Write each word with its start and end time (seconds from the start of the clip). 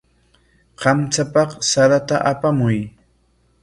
Kamchapaq 0.81 1.49
sarata 1.69 2.17
apamuy. 2.31 2.79